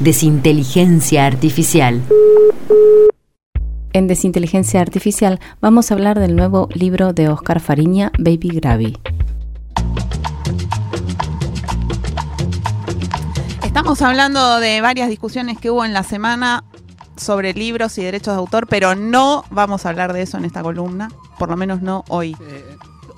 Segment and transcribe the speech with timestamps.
[0.00, 2.02] Desinteligencia Artificial.
[3.92, 8.98] En Desinteligencia Artificial vamos a hablar del nuevo libro de Oscar Fariña, Baby Gravy.
[13.62, 16.64] Estamos hablando de varias discusiones que hubo en la semana
[17.16, 20.62] sobre libros y derechos de autor, pero no vamos a hablar de eso en esta
[20.62, 21.08] columna,
[21.38, 22.36] por lo menos no hoy.
[22.40, 22.73] Eh,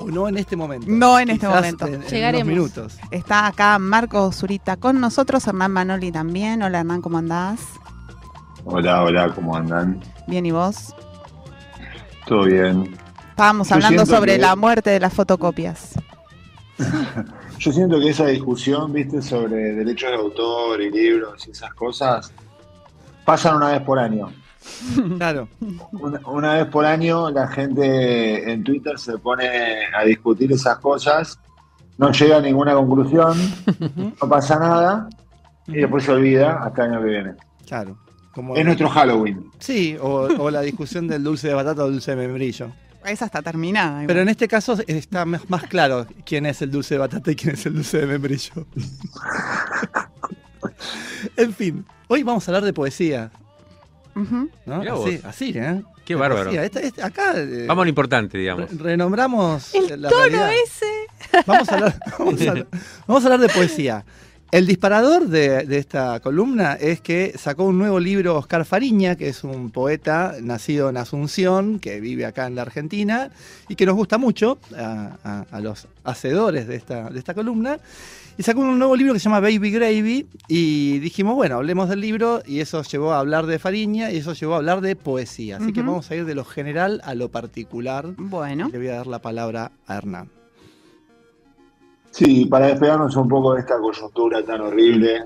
[0.06, 0.86] o no en este momento.
[0.88, 1.86] No en este Quizás momento.
[1.86, 2.46] en- en unos Llegaremos.
[2.48, 2.98] minutos.
[3.10, 6.62] Está acá Marco Zurita con nosotros, Hernán Manoli también.
[6.62, 7.60] Hola Hernán, ¿cómo andás?
[8.64, 10.00] Hola, hola, ¿cómo andan?
[10.26, 10.94] Bien, ¿y vos?
[12.26, 12.96] ¿Todo bien?
[13.30, 15.94] Estábamos Yo hablando sobre que- la muerte de las fotocopias.
[17.58, 22.32] Yo siento que esa discusión, viste, sobre derechos de autor y libros y esas cosas,
[23.24, 24.30] pasan una vez por año.
[25.18, 25.48] Claro.
[25.92, 29.48] Una, una vez por año la gente en Twitter se pone
[29.94, 31.38] a discutir esas cosas,
[31.98, 33.36] no llega a ninguna conclusión,
[34.20, 35.08] no pasa nada
[35.66, 37.34] y después se olvida hasta el año que viene.
[37.66, 37.98] Claro.
[38.32, 39.50] Como, Es nuestro Halloween.
[39.58, 42.70] Sí, o, o la discusión del dulce de batata o dulce de membrillo.
[43.06, 44.02] Esa está terminada.
[44.02, 44.06] igual.
[44.08, 47.36] Pero en este caso está más más claro quién es el dulce de batata y
[47.36, 48.66] quién es el dulce de membrillo.
[51.36, 53.30] en fin, hoy vamos a hablar de poesía.
[55.24, 55.82] Así, ¿eh?
[56.04, 56.44] Qué bárbaro.
[56.44, 56.64] poesía.
[56.64, 58.70] Esta- esta- acá eh, Vamos a lo importante, digamos.
[58.70, 60.50] re- renombramos El la tono realidad.
[60.64, 61.42] ese.
[61.46, 62.66] Vamos a hablar, vamos a hablar-
[63.06, 64.04] vamos a hablar de poesía.
[64.52, 69.28] El disparador de, de esta columna es que sacó un nuevo libro Oscar Fariña, que
[69.28, 73.30] es un poeta nacido en Asunción, que vive acá en la Argentina
[73.68, 77.78] y que nos gusta mucho a, a- a los hacedores de esta, de esta columna.
[78.38, 82.00] Y sacó un nuevo libro que se llama Baby Gravy y dijimos, bueno, hablemos del
[82.02, 85.56] libro y eso llevó a hablar de Fariña y eso llevó a hablar de poesía.
[85.56, 88.04] Así que vamos a ir de lo general a lo particular.
[88.18, 90.28] Bueno, Le voy a dar la palabra a Hernán.
[92.10, 95.24] Sí, para despegarnos un poco de esta coyuntura tan horrible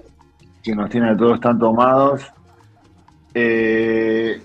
[0.62, 2.22] que nos tiene a todos tan tomados.
[3.34, 4.40] eh,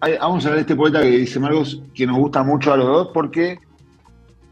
[0.00, 2.86] hay- vamos a ver este poeta que dice Marcos que nos gusta mucho a los
[2.86, 3.58] dos porque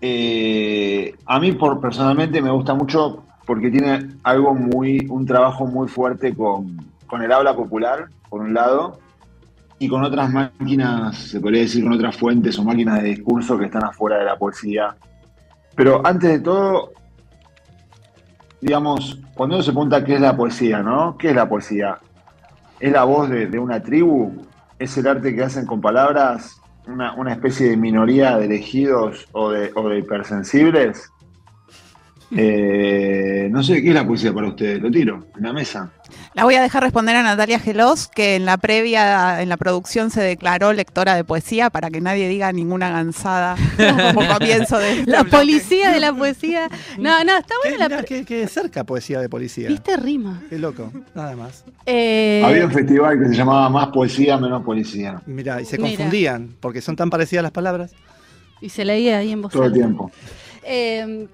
[0.09, 5.89] eh, a mí por, personalmente me gusta mucho porque tiene algo muy, un trabajo muy
[5.89, 8.99] fuerte con, con el habla popular, por un lado,
[9.78, 13.66] y con otras máquinas, se podría decir, con otras fuentes o máquinas de discurso que
[13.66, 14.97] están afuera de la poesía.
[15.75, 16.93] Pero antes de todo,
[18.61, 21.16] digamos, cuando uno se pregunta qué es la poesía, ¿no?
[21.16, 21.99] ¿Qué es la poesía?
[22.81, 24.33] ¿Es la voz de, de una tribu?
[24.78, 26.61] ¿Es el arte que hacen con palabras?
[26.86, 31.12] ¿Una, una especie de minoría de elegidos o de, o de hipersensibles?
[32.34, 34.81] Eh, no sé, ¿qué es la poesía para ustedes?
[34.81, 35.92] Lo tiro, en la mesa.
[36.34, 40.10] la voy a dejar responder a Natalia Gelos, que en la previa, en la producción
[40.10, 43.56] se declaró lectora de poesía para que nadie diga ninguna gansada
[44.15, 45.36] como comienzo de este La bloque.
[45.36, 46.69] policía de la poesía.
[46.98, 47.97] No, no, está ¿Qué, buena la.
[47.98, 49.69] pre- qué- qué cerca poesía de policía.
[49.69, 50.42] ¿Viste rima?
[50.50, 51.65] Qué loco, nada más.
[51.86, 55.22] Eh, Había un festival que se llamaba Más Poesía, Menos Policía.
[55.26, 55.91] Mirá, y se Mira.
[55.97, 57.92] confundían, porque son tan parecidas las palabras.
[58.60, 60.10] y se leía ahí en voz Todo el tiempo.
[60.65, 61.28] Eh,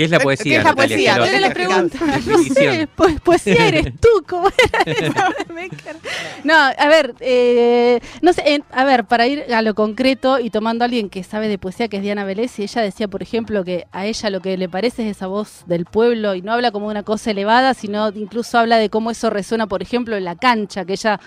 [0.00, 0.58] ¿Qué es la ¿Qué poesía?
[0.60, 1.14] es la Natalia poesía?
[1.24, 1.98] ¿Qué era la pregunta.
[2.26, 5.28] No sé, po- poesía eres tú, ¿cómo era?
[6.44, 10.84] No, a ver, eh, no sé, a ver, para ir a lo concreto y tomando
[10.84, 13.62] a alguien que sabe de poesía, que es Diana Vélez, y ella decía, por ejemplo,
[13.62, 16.70] que a ella lo que le parece es esa voz del pueblo y no habla
[16.70, 20.34] como una cosa elevada, sino incluso habla de cómo eso resuena, por ejemplo, en la
[20.36, 21.20] cancha, que ella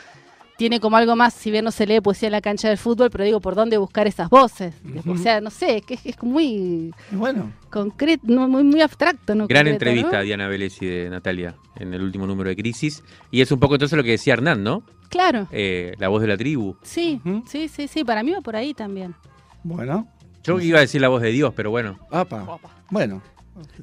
[0.57, 3.09] tiene como algo más, si bien no se lee poesía en la cancha del fútbol,
[3.09, 4.75] pero digo, ¿por dónde buscar esas voces?
[5.07, 9.47] O sea, no sé, que es, es muy bueno, concreto, no, muy, muy abstracto, ¿no?
[9.47, 10.17] Gran Concreto, entrevista ¿no?
[10.17, 13.03] a Diana Vélez y de Natalia en el último número de Crisis.
[13.31, 14.83] Y es un poco entonces lo que decía Hernán, ¿no?
[15.09, 16.75] Claro, Eh, la voz de la tribu.
[16.83, 19.15] sí, sí, sí, sí, para mí va por ahí también.
[19.63, 20.07] bueno,
[20.43, 21.97] Yo iba a decir la voz de Dios, pero bueno.
[22.11, 22.45] apa,
[22.89, 23.21] bueno.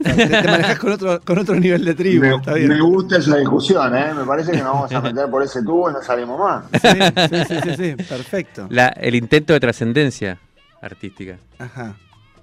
[0.03, 2.69] Te, te manejas con otro, con otro nivel de tribu, Me, está bien.
[2.69, 4.13] me gusta esa discusión, ¿eh?
[4.15, 6.65] Me parece que nos vamos a meter por ese tubo y no salimos más.
[6.73, 8.67] Sí, sí, sí, sí, sí, perfecto.
[8.71, 10.39] La, el intento de trascendencia
[10.83, 11.39] artística.
[11.59, 11.97] Ajá.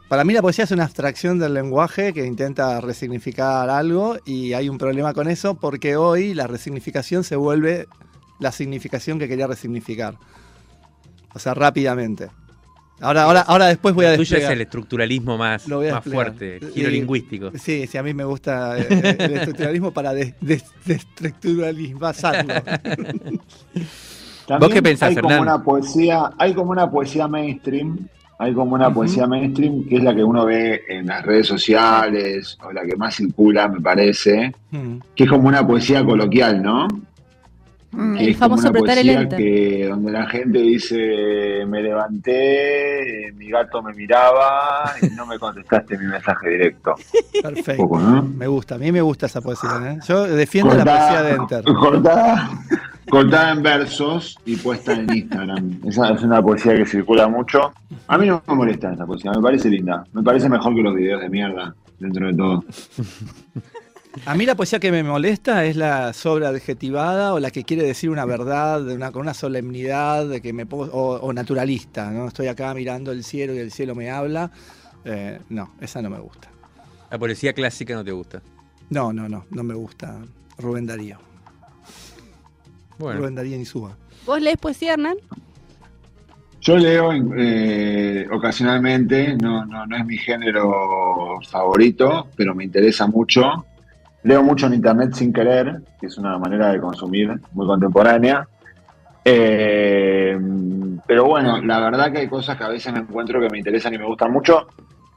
[0.08, 4.70] Para mí la poesía es una abstracción del lenguaje que intenta resignificar algo y hay
[4.70, 7.88] un problema con eso porque hoy la resignificación se vuelve
[8.40, 10.16] la significación que quería resignificar.
[11.34, 12.30] O sea, rápidamente.
[13.00, 14.54] Ahora, ahora, ahora después voy a Lo tuyo es desplegar.
[14.54, 16.26] el estructuralismo más, Lo voy a más desplegar.
[16.34, 16.72] fuerte, Sí.
[16.74, 17.52] giro lingüístico.
[17.56, 22.54] Sí, sí, a mí me gusta eh, eh, el estructuralismo para des- des- desestructuralizarlo.
[24.48, 28.00] También ¿Vos qué pensás, hay como una poesía, hay como una poesía mainstream,
[28.40, 32.58] hay como una poesía mainstream que es la que uno ve en las redes sociales
[32.64, 34.54] o la que más circula, me parece,
[35.16, 36.88] que es como una poesía coloquial, ¿no?
[37.98, 38.18] Mm.
[38.18, 39.40] El es como famoso una apretar el poesía enter.
[39.40, 45.40] que donde la gente dice me levanté, eh, mi gato me miraba y no me
[45.40, 46.94] contestaste mi mensaje directo.
[47.42, 47.82] Perfecto.
[47.82, 48.22] poco, ¿no?
[48.22, 49.72] Me gusta, a mí me gusta esa poesía.
[49.84, 50.00] ¿eh?
[50.08, 51.64] Yo defiendo la poesía de Enter.
[51.64, 52.50] cortada,
[53.10, 55.80] cortada en versos y puesta en Instagram.
[55.88, 57.74] Esa es una poesía que circula mucho.
[58.08, 60.04] A mí no me molesta esa poesía, me parece linda.
[60.14, 62.64] Me parece mejor que los videos de mierda, dentro de todo.
[64.26, 68.10] A mí la poesía que me molesta es la sobreadjetivada o la que quiere decir
[68.10, 72.28] una verdad de una, con una solemnidad de que me pongo, o, o naturalista, ¿no?
[72.28, 74.52] Estoy acá mirando el cielo y el cielo me habla.
[75.06, 76.50] Eh, no, esa no me gusta.
[77.10, 78.42] La poesía clásica no te gusta.
[78.90, 80.20] No, no, no, no me gusta
[80.58, 81.18] Rubén Darío.
[82.98, 83.96] Bueno, Rubén Darío ni suba.
[84.26, 85.18] ¿Vos lees poesía, Hernán?
[86.60, 93.66] Yo leo eh, ocasionalmente, no, no, no es mi género favorito, pero me interesa mucho.
[94.24, 98.48] Leo mucho en internet sin querer, que es una manera de consumir muy contemporánea.
[99.24, 100.38] Eh,
[101.06, 103.94] pero bueno, la verdad que hay cosas que a veces me encuentro que me interesan
[103.94, 104.68] y me gustan mucho.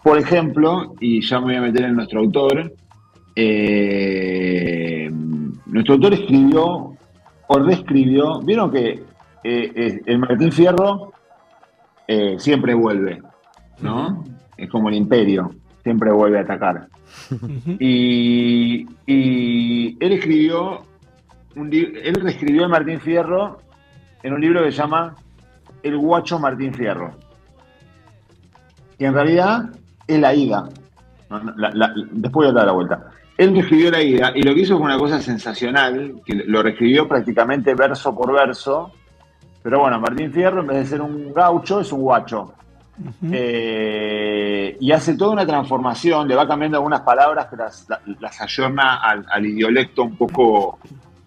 [0.03, 2.73] Por ejemplo, y ya me voy a meter en nuestro autor,
[3.37, 5.09] eh,
[5.67, 6.97] nuestro autor escribió
[7.47, 9.03] o reescribió, vieron que
[9.45, 11.13] eh, el Martín Fierro
[12.39, 13.23] siempre vuelve,
[13.81, 14.25] ¿no?
[14.57, 16.89] Es como el imperio, siempre vuelve a atacar.
[17.79, 20.83] Y, y él escribió,
[21.57, 23.59] un él reescribió el Martín Fierro
[24.23, 25.15] en un libro que se llama
[25.83, 27.13] El Guacho Martín Fierro.
[28.99, 29.71] Y en realidad
[30.07, 30.69] es la ida.
[31.57, 33.07] La- la- después voy a dar la vuelta.
[33.39, 37.09] Él reescribió la ida y lo que hizo fue una cosa sensacional, que lo reescribió
[37.09, 38.93] prácticamente verso por verso.
[39.63, 42.53] Pero bueno, Martín Fierro, en vez de ser un gaucho, es un guacho.
[43.33, 48.41] Eh, y hace toda una transformación, le va cambiando algunas palabras que las, la- las
[48.41, 50.79] ayorna al, al idiolecto un poco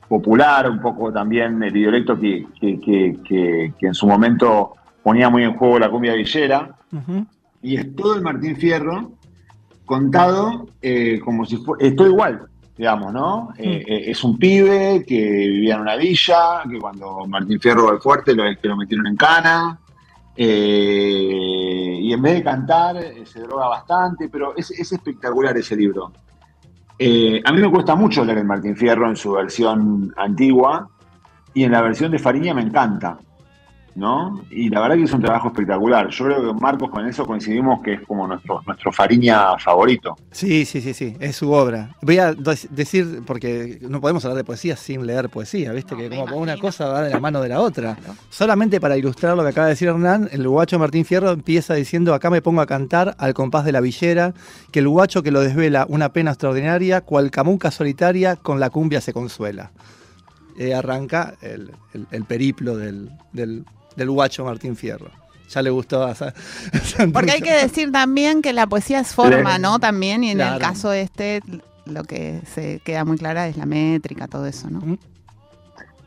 [0.07, 5.29] popular, un poco también el idiolecto que, que- que- que- que en su momento ponía
[5.29, 6.69] muy en juego la cumbia villera.
[6.91, 7.25] Ujú.
[7.61, 9.11] Y es todo el Martín Fierro
[9.85, 11.85] contado eh, como si fuera.
[11.85, 12.41] Esto igual,
[12.77, 13.49] digamos, ¿no?
[13.57, 17.91] Eh, eh, es un pibe que vivía en una villa, que cuando Martín Fierro va
[17.91, 19.79] al fuerte lo, que lo metieron en cana.
[20.35, 25.75] Eh, y en vez de cantar, eh, se droga bastante, pero es, es espectacular ese
[25.75, 26.11] libro.
[26.97, 30.89] Eh, a mí me cuesta mucho leer el Martín Fierro en su versión antigua
[31.53, 33.17] y en la versión de Fariña me encanta.
[33.95, 34.43] ¿No?
[34.49, 36.09] Y la verdad que es un trabajo espectacular.
[36.09, 40.15] Yo creo que Marcos con eso coincidimos que es como nuestro, nuestro Fariña favorito.
[40.31, 41.95] Sí, sí, sí, sí, es su obra.
[42.01, 42.33] Voy a
[42.71, 45.93] decir, porque no podemos hablar de poesía sin leer poesía, ¿viste?
[45.95, 47.97] No, que como una cosa va de la mano de la otra.
[48.29, 52.13] Solamente para ilustrar lo que acaba de decir Hernán, el guacho Martín Fierro empieza diciendo,
[52.13, 54.33] acá me pongo a cantar al compás de la villera,
[54.71, 59.01] que el guacho que lo desvela una pena extraordinaria, cual camuca solitaria, con la cumbia
[59.01, 59.71] se consuela.
[60.57, 65.09] Y arranca el, el- el periplo del, del- del guacho Martín Fierro.
[65.49, 66.27] Ya le gustó a, Sa-
[66.73, 67.13] a Santucho.
[67.13, 69.79] Porque hay que decir también que la poesía es forma, ¿no?
[69.79, 71.41] También, y en el caso este,
[71.85, 74.81] lo que se queda muy clara es la métrica, todo eso, ¿no?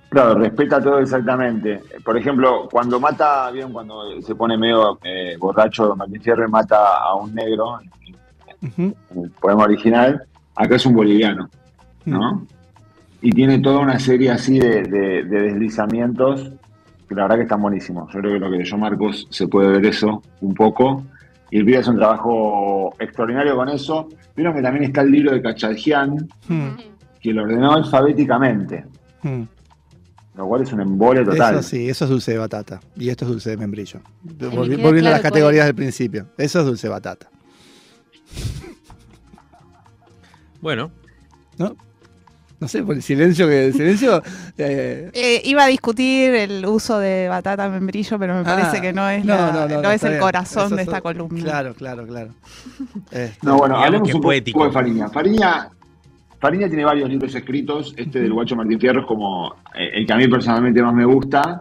[0.09, 1.83] Claro, respeta todo exactamente.
[2.05, 7.15] Por ejemplo, cuando mata, bien, cuando se pone medio eh, borracho Martín Fierro mata a
[7.17, 7.79] un negro
[8.63, 11.49] en el poema original, acá es un boliviano,
[12.05, 12.47] ¿no?
[13.21, 16.51] Y tiene toda una serie así de, de- de deslizamientos
[17.11, 18.13] la verdad que están buenísimos.
[18.13, 21.05] Yo creo que lo que leyó Marcos se puede ver eso un poco.
[21.51, 24.09] Y el pibe hace un trabajo extraordinario con eso.
[24.35, 26.69] Vieron que también está el libro de Cachadjian, Mm,
[27.21, 28.85] que lo ordenó alfabéticamente,
[29.23, 29.43] mm.
[30.37, 31.55] lo cual es un embole total.
[31.55, 32.81] Eso sí, eso es dulce de batata.
[32.97, 34.01] Y esto es dulce de membrillo.
[34.25, 35.67] me Volvi- queda volviendo a las categorías es.
[35.69, 36.27] del principio.
[36.37, 37.29] Eso es dulce de batata.
[40.61, 40.91] Bueno,
[41.59, 41.77] ¿No?
[42.59, 43.67] No sé, por el silencio que.
[43.67, 44.23] El silencio.
[44.59, 48.93] eh, Eh, iba a discutir el uso de batata membrillo, pero me parece ah, que
[48.93, 50.21] no es, la- no, es el bien.
[50.23, 51.43] corazón Eso de es- esta columna.
[51.43, 52.31] Claro, claro, claro.
[53.11, 54.59] Este, No, bueno, hablemos un poético.
[54.59, 55.09] poco de Fariña.
[55.09, 55.69] Fariña.
[56.39, 57.95] Fariña tiene varios libros escritos.
[57.97, 61.05] Este del Guacho Martín Fierro es como eh, el que a mí personalmente más me
[61.05, 61.61] gusta,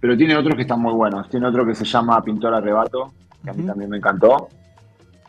[0.00, 1.28] pero tiene otros que están muy buenos.
[1.30, 4.48] Tiene otro que se llama Pintor Arrebato, que a mí también me encantó.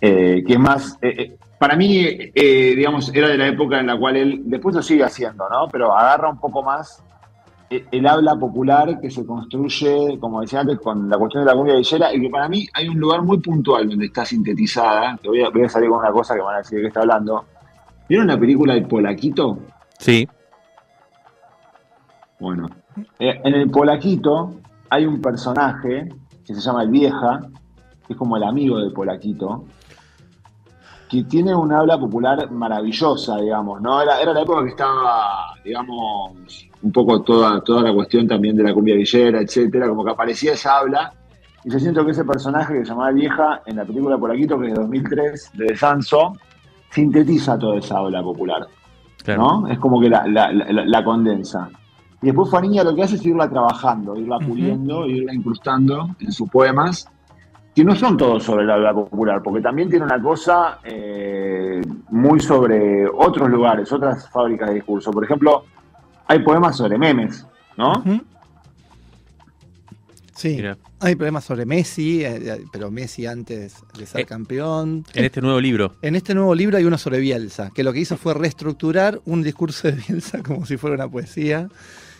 [0.02, 3.88] eh, que es más, eh, eh, para mí, eh, digamos, era de la época en
[3.88, 5.68] la cual él, después lo sigue haciendo, ¿no?
[5.70, 7.04] Pero agarra un poco más
[7.70, 11.56] e- el habla popular que se construye, como decía antes, con la cuestión de la
[11.58, 15.28] cumbia villera, y que para mí hay un lugar muy puntual donde está sintetizada, que
[15.28, 17.02] voy a, voy a salir con una cosa que van a decir de qué está
[17.02, 17.46] hablando.
[18.08, 19.60] ¿Vieron la película El Polaquito?
[20.00, 20.28] Sí.
[22.40, 22.70] Bueno,
[23.20, 24.56] eh, en el Polaquito
[24.90, 26.08] hay un personaje
[26.46, 27.42] que se llama El Vieja,
[28.08, 29.66] que es como el amigo del Polaquito,
[31.10, 34.02] que tiene una habla popular maravillosa, digamos, ¿no?
[34.02, 38.64] Era, era la época que estaba, digamos, un poco toda, toda la cuestión también de
[38.64, 41.12] la cumbia villera, etcétera, como que aparecía esa habla,
[41.64, 44.68] y yo siento que ese personaje que se llamaba Vieja en la película Polaquito, que
[44.68, 46.34] es de 2003, de Sanso,
[46.92, 48.68] sintetiza toda esa habla popular.
[49.24, 49.42] Claro.
[49.62, 49.68] ¿no?
[49.68, 51.70] Es como que la, la- la- la condensa.
[52.22, 56.50] Y después Fariña lo que hace es irla trabajando, irla puliendo, irla incrustando en sus
[56.50, 57.10] poemas,
[57.80, 62.42] que no son todos sobre la habla popular, porque también tiene una cosa eh, muy
[62.42, 65.12] sobre otros lugares, otras fábricas de discurso.
[65.12, 65.64] Por ejemplo,
[66.28, 67.46] hay poemas sobre memes,
[67.78, 68.04] ¿no?
[70.36, 70.78] Sí, Mira.
[71.00, 74.26] hay problemas sobre Messi, eh, eh, pero Messi antes de ser Eh.
[74.26, 75.06] campeón.
[75.14, 75.94] En este nuevo libro.
[76.02, 79.42] En este nuevo libro hay uno sobre Bielsa, que lo que hizo fue reestructurar un
[79.42, 81.70] discurso de Bielsa como si fuera una poesía.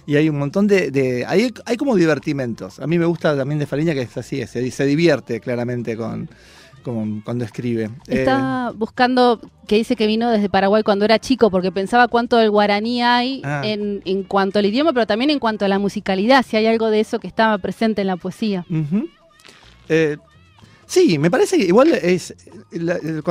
[0.06, 0.92] Y hay un montón de...
[0.92, 2.80] de- hay, hay como divertimentos.
[2.80, 6.30] A mí me gusta también de Fariña que es así, se, se divierte claramente con,
[6.84, 7.86] con- cuando escribe.
[8.08, 12.38] Eh, Está buscando que dice que vino desde Paraguay cuando era chico, porque pensaba cuánto
[12.38, 13.62] del guaraní hay Ah.
[13.64, 16.90] en, en cuanto al idioma, pero también en cuanto a la musicalidad, si hay algo
[16.90, 18.66] de eso que estaba presente en la poesía.
[19.90, 20.18] Eh,
[20.86, 22.36] sí, me parece que igual es
[22.72, 23.22] la- el-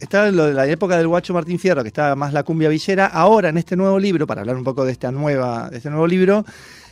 [0.00, 2.68] cuando estaba lo de la época del guacho Martín Fierro, que estaba más la cumbia
[2.68, 5.90] villera, ahora en este nuevo libro, para hablar un poco de esta nueva, de este
[5.90, 6.44] nuevo libro,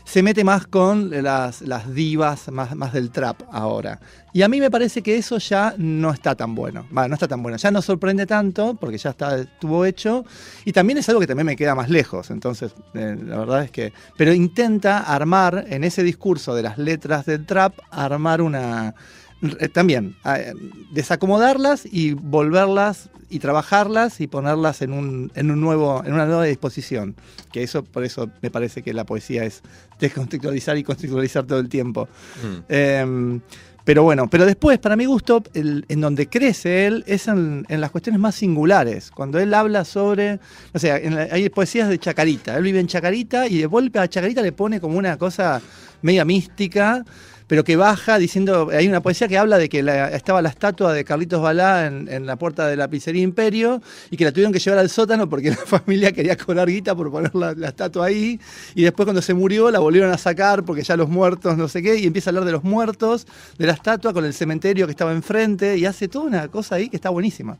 [0.04, 4.00] se mete más con las, las divas, más, más del trap ahora.
[4.32, 6.86] Y a mí me parece que eso ya no está tan bueno.
[6.96, 7.58] Va, no está tan bueno.
[7.58, 10.24] Ya no sorprende tanto, porque ya está, estuvo hecho.
[10.64, 12.30] Y también es algo que también me queda más lejos.
[12.30, 13.92] Entonces, eh, la verdad es que.
[14.16, 18.94] Pero intenta armar en ese discurso de las letras del trap, armar una.
[19.42, 20.52] Eh, También, eh,
[20.92, 26.44] desacomodarlas y volverlas y trabajarlas y ponerlas en un, en un nuevo, en una nueva
[26.44, 27.14] disposición.
[27.52, 29.62] Que eso, por eso me parece que la poesía es
[30.00, 32.08] descontextualizar y contextualizar todo el tiempo.
[32.42, 32.56] Mm.
[32.68, 33.40] Eh,
[33.84, 37.80] pero bueno, pero después, para mi gusto, el- en donde crece él es en, en
[37.80, 39.10] las cuestiones más singulares.
[39.10, 40.40] Cuando él habla sobre,
[40.74, 42.56] o sea, en la- hay poesías de Chacarita.
[42.56, 45.62] Él vive en Chacarita y de golpe a Chacarita le pone como una cosa
[46.02, 47.02] media mística,
[47.48, 50.92] pero que baja diciendo, hay una poesía que habla de que la- estaba la estatua
[50.92, 54.52] de Carlitos Balá en, en la puerta de la pizzería Imperio y que la tuvieron
[54.52, 58.06] que llevar al sótano porque la familia quería cobrar guita por poner la, la estatua
[58.06, 58.38] ahí
[58.76, 61.82] y después cuando se murió la volvieron a sacar porque ya los muertos no sé
[61.82, 63.26] qué y empieza a hablar de los muertos,
[63.58, 66.88] de la estatua con el cementerio que estaba enfrente y hace toda una cosa ahí
[66.90, 67.56] que está buenísima,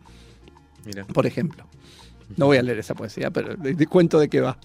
[0.85, 1.05] Mira.
[1.07, 1.65] por ejemplo.
[2.37, 4.59] No voy a leer esa poesía, pero te cuento de qué va.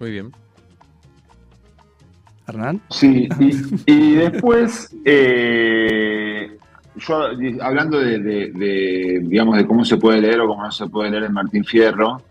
[0.00, 0.32] Muy bien.
[2.48, 2.80] Hernán.
[2.90, 6.56] Sí, y, y después, eh,
[6.96, 7.22] yo
[7.60, 11.24] hablando de, de- digamos, de cómo se puede leer o cómo no se puede leer
[11.24, 12.22] en Martín Fierro,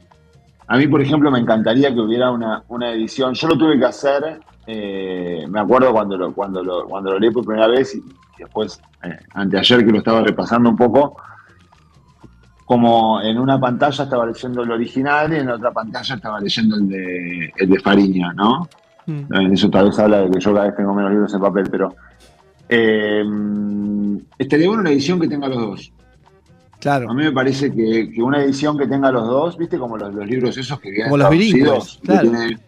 [0.67, 3.33] a mí, por ejemplo, me encantaría que hubiera una, una edición.
[3.33, 7.31] Yo lo tuve que hacer, eh, me acuerdo cuando lo, cuando, lo, cuando lo leí
[7.31, 8.03] por primera vez y
[8.37, 11.15] después, eh, anteayer que lo estaba repasando un poco,
[12.65, 16.75] como en una pantalla estaba leyendo el original y en la otra pantalla estaba leyendo
[16.75, 18.67] el de, el de Fariña, ¿no?
[19.07, 19.53] Mm.
[19.53, 21.95] Eso tal vez habla de que yo cada vez tengo menos libros en papel, pero
[22.69, 23.23] eh,
[24.37, 25.91] estaría bueno una edición que tenga los dos.
[25.95, 27.11] A Claro.
[27.13, 30.27] mí me parece que, que una edición que tenga los dos, viste, como los, los
[30.27, 32.29] libros esos que vienen Como los bilingües, que claro.
[32.29, 32.59] tienen-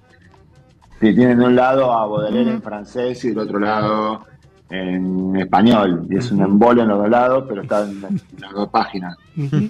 [0.99, 4.25] que tienen de un lado a Baudelaire en francés y del otro lado
[4.69, 6.05] en español.
[6.09, 6.49] Y es un Ujú.
[6.51, 9.15] embole en los dos lados, pero está en, en las dos páginas.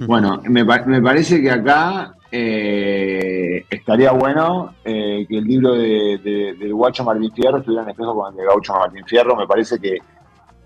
[0.08, 6.54] Bueno, me, me parece que acá eh, estaría bueno eh, que el libro de, de-
[6.60, 9.36] del Guacho Martín Fierro estuviera en espejo con el de Gaucho Martín Fierro.
[9.36, 9.98] Me parece que,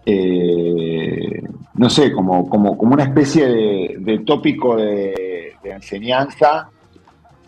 [0.06, 1.42] eh,
[1.76, 6.70] no sé, como, como, como una especie de, de tópico de, enseñanza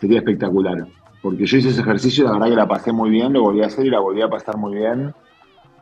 [0.00, 0.86] sería espectacular.
[1.22, 3.62] Porque yo hice ese ejercicio y la verdad que la pasé muy bien, lo volví
[3.62, 5.12] a hacer y la volví a pasar muy bien.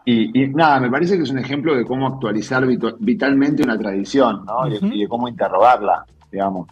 [0.07, 2.67] Y, y nada, me parece que es un ejemplo de cómo actualizar
[2.99, 4.67] vitalmente una tradición, ¿no?
[4.69, 6.69] Y, de cómo interrogarla, digamos.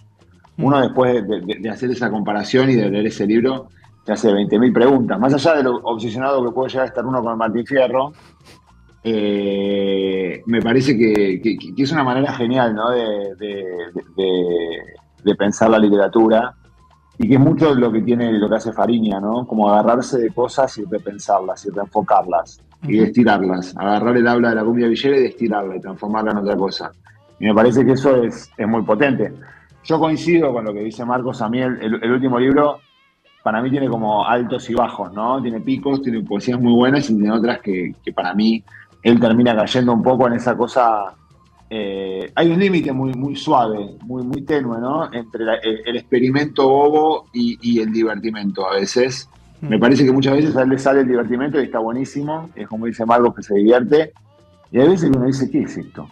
[0.58, 3.68] Uno después de, de- de hacer esa comparación y de leer ese libro,
[4.04, 5.18] se hace 20.000 preguntas.
[5.18, 8.12] Más allá de lo obsesionado que puede llegar a estar uno con Martín Fierro,
[9.04, 12.90] eh, me parece que, que- que es una manera genial, ¿no?
[12.90, 13.64] De, de-
[14.16, 14.78] de-
[15.24, 16.54] de pensar la literatura
[17.18, 19.46] y que es mucho lo que tiene, lo que hace Fariña, ¿no?
[19.46, 24.64] Como agarrarse de cosas y repensarlas y reenfocarlas y estirarlas, agarrar el habla de la
[24.64, 26.90] cumbia villera y estirarla y transformarla en otra cosa.
[27.38, 29.32] Y me parece que eso es, es muy potente.
[29.84, 32.80] Yo coincido con lo que dice Marcos, a mí el, el- el último libro
[33.42, 35.42] para mí tiene como altos y bajos, ¿no?
[35.42, 38.62] Tiene picos, tiene poesías muy buenas y tiene otras que, que para mí
[39.02, 41.12] él termina cayendo un poco en esa cosa.
[41.68, 45.12] eh, hay un límite muy, muy suave, muy, muy tenue, ¿no?
[45.12, 49.28] Entre la- el, el experimento bobo y, y el divertimento a veces.
[49.62, 52.66] Me parece que muchas veces a él le sale el divertimento y está buenísimo, es
[52.68, 54.12] como dice Marcos que se divierte,
[54.72, 56.08] y hay veces uno dice, ¿qué es esto?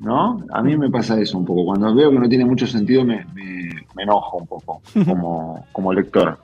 [0.00, 0.44] ¿No?
[0.52, 1.64] A mí me pasa eso un poco.
[1.64, 5.92] Cuando veo que no tiene mucho sentido, me, me- me enojo un poco como, como
[5.92, 6.38] lector.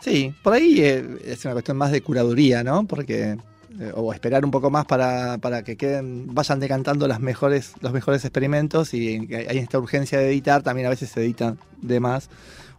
[0.00, 2.84] Sí, por ahí eh, es una cuestión más de curaduría, ¿no?
[2.84, 3.36] Porque
[3.78, 7.92] eh, o esperar un poco más para, para que queden, vayan decantando las mejores, los
[7.92, 12.30] mejores experimentos y hay esta urgencia de editar, también a veces se editan de más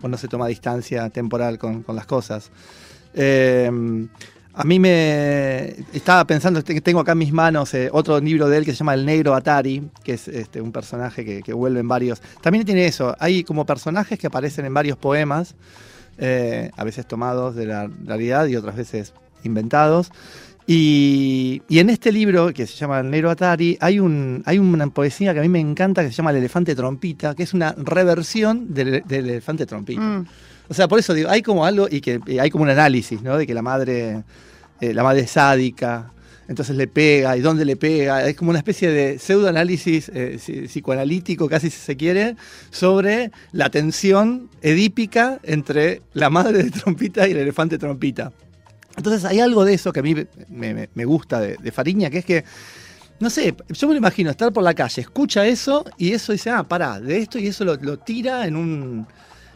[0.02, 2.50] o no se toma distancia temporal con, con las cosas.
[3.14, 3.70] Eh,
[4.54, 8.58] a mí me estaba pensando que tengo acá en mis manos eh, otro libro de
[8.58, 11.88] él que se llama El Negro Atari, que es este, un personaje que, vuelve en
[11.88, 12.22] varios.
[12.42, 15.56] También tiene eso, hay como personajes que aparecen en varios poemas,
[16.18, 20.12] eh, a veces tomados de la realidad y otras veces inventados.
[20.68, 25.34] Y, en este libro, que se llama El Negro Atari, hay, un, hay una poesía
[25.34, 28.74] que a mí me encanta que se llama El Elefante Trompita, que es una reversión
[28.74, 30.02] del, del Elefante Trompita.
[30.02, 30.26] Mm.
[30.72, 33.22] O sea, por eso digo, hay como algo y que y hay como un análisis,
[33.22, 33.38] ¿no?
[33.38, 34.24] De que la madre,
[34.80, 36.14] eh, la madre es sádica,
[36.48, 38.26] entonces le pega, y dónde le pega.
[38.26, 42.38] Es como una especie de pseudoanálisis eh, psi- psicoanalítico, casi si se quiere,
[42.70, 48.32] sobre la tensión edípica entre la madre de trompita y el elefante trompita.
[48.96, 50.16] Entonces hay algo de eso que a mí
[50.48, 52.46] me, gusta de, Fariña, que es que,
[53.20, 56.50] no sé, yo me lo imagino estar por la calle, escucha eso y eso dice,
[56.50, 59.06] ah, pará, de esto y eso lo tira en, un,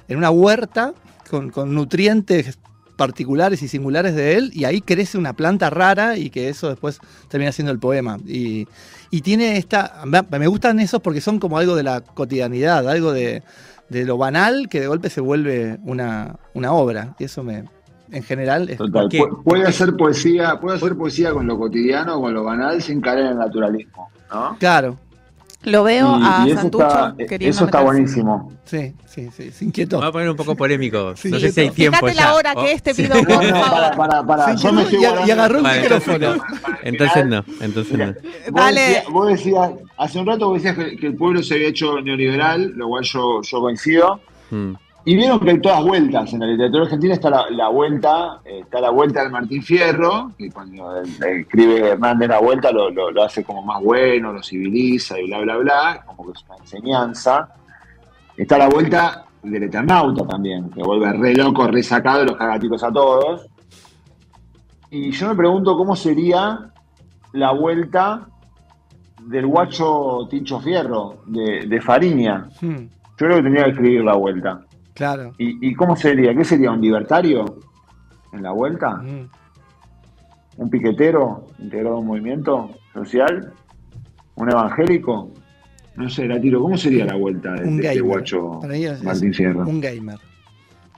[0.08, 0.94] en una huerta
[1.30, 2.58] con, con nutrientes
[2.96, 7.00] particulares y singulares de él y ahí crece una planta rara y que eso después
[7.28, 8.18] termina siendo el poema.
[8.26, 8.68] Y,
[9.12, 13.44] y tiene esta, me gustan esos porque son como algo de la cotidianidad, algo de,
[13.90, 17.16] de lo banal que de golpe se vuelve una, una obra.
[17.20, 17.66] Y eso me,
[18.12, 19.10] en general, es Total.
[19.44, 23.28] Puede hacer poesía, puede hacer poesía con lo cotidiano, con lo banal, sin caer en
[23.28, 24.58] el naturalismo, ¿no?
[24.60, 24.98] claro.
[25.66, 27.84] Lo veo Y- a y eso Santucho está, queriendo eso está meterse.
[27.86, 28.52] buenísimo.
[28.66, 29.98] Sí, sí, sí, se inquietó.
[29.98, 31.16] Vamos a poner un poco polémico.
[31.16, 32.26] Sí, no sé si hay tiempo Fíjate ya.
[32.26, 33.04] la hora Oh, que este sí.
[33.04, 33.98] pido, por para, favor.
[33.98, 34.58] para, para.
[34.58, 36.36] Se Yo me inquietó estoy y, agarró un Vale, micrófono.
[36.84, 38.06] Entonces no, entonces no.
[38.06, 38.16] Vos
[38.54, 38.82] Dale.
[38.82, 42.00] decías- vos decías, hace un rato vos decías que, que el pueblo se había hecho
[42.02, 44.20] neoliberal, lo cual yo, yo coincido.
[44.52, 44.74] Mm.
[45.08, 46.34] Y vieron que hay todas vueltas.
[46.34, 50.32] En la literatura argentina está la, la vuelta, eh, está la vuelta del Martín Fierro,
[50.38, 55.20] que cuando escribe Hernández la vuelta lo, lo- lo hace como más bueno, lo civiliza
[55.20, 57.50] y bla, bla, bla, como que es una enseñanza.
[58.36, 62.84] Está la vuelta del Eternauta también, que vuelve re loco, re sacado y los cagatitos
[62.84, 63.46] a todos.
[64.90, 66.72] Y yo me pregunto cómo sería
[67.34, 68.28] la vuelta
[69.22, 72.48] del guacho Tincho Fierro, de, de Fariña.
[72.62, 72.88] Hmm, Yo
[73.18, 74.62] creo que tendría que escribir la vuelta.
[74.96, 75.34] Claro.
[75.38, 76.34] ¿Y, y cómo sería?
[76.34, 76.72] ¿Qué sería?
[76.72, 77.60] ¿Un libertario
[78.34, 78.96] en la vuelta?
[78.96, 79.30] Hmm.
[80.58, 83.54] ¿Un piquetero integrado a un movimiento social?
[84.36, 85.32] ¿Un evangélico?
[85.96, 86.62] No sé, la tiro.
[86.62, 88.60] ¿Cómo sería la vuelta de, Un de este guacho
[89.04, 89.68] Martín Fierro?
[89.68, 90.18] un gamer.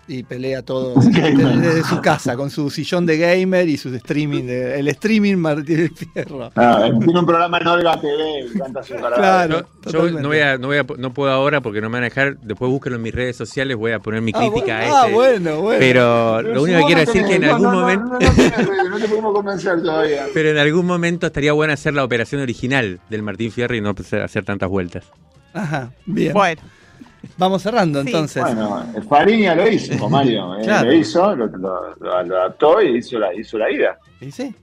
[0.09, 4.79] Y pelea todo desde, su casa, con su sillón de gamer y su streaming, de-
[4.79, 6.49] el streaming Martín Fierro.
[6.55, 8.93] Ah, tiene un programa en Olga TV, me encanta su.
[8.95, 9.67] Claro.
[9.91, 12.05] Yo no voy, a, no voy a, no puedo ahora porque no me van a
[12.05, 12.37] dejar.
[12.39, 15.05] Después búsquenlo en mis redes sociales, voy a poner mi Ah, crítica bueno, a ah,
[15.07, 15.13] ese.
[15.13, 15.79] bueno, bueno.
[15.79, 18.05] Pero lo único que quiero decir es que en algún no, momento.
[18.05, 20.25] No, no, no, tienes redes, no te podemos convencer todavía.
[20.33, 23.93] Pero en algún momento estaría bueno hacer la operación original del Martín Fierro y no
[24.23, 25.03] hacer tantas vueltas.
[25.53, 26.31] Ajá, bien.
[26.33, 26.61] Bueno,
[27.37, 28.07] Vamos cerrando Sí.
[28.07, 28.43] entonces.
[28.43, 30.55] Bueno, Fariña lo hizo, Mario.
[30.59, 30.87] eh, Claro.
[30.89, 33.97] Lo hizo, lo, lo- lo- lo adaptó y hizo la, hizo la ida.
[34.21, 34.53] Y sí.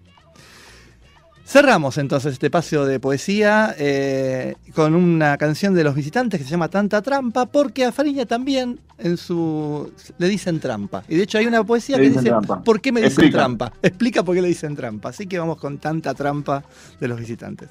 [1.46, 6.50] Cerramos entonces este paseo de poesía eh, con una canción de los visitantes que se
[6.50, 11.04] llama Tanta Trampa, porque a Fariña también en su le dicen trampa.
[11.06, 12.62] Y de hecho hay una poesía Le que dice trampa.
[12.62, 13.38] ¿Por qué me dicen Explica.
[13.38, 13.72] trampa?
[13.82, 15.10] Explica por qué le dicen trampa.
[15.10, 16.64] Así que vamos con Tanta Trampa
[16.98, 17.68] de los visitantes.